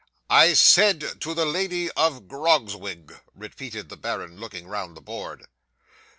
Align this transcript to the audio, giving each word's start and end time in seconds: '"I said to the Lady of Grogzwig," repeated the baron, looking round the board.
'"I 0.31 0.53
said 0.55 1.21
to 1.21 1.35
the 1.35 1.45
Lady 1.45 1.91
of 1.91 2.27
Grogzwig," 2.27 3.13
repeated 3.35 3.89
the 3.89 3.97
baron, 3.97 4.39
looking 4.39 4.67
round 4.67 4.97
the 4.97 4.99
board. 5.01 5.45